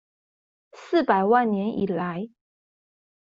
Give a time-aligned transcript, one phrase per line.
[0.73, 2.27] 四百萬年以來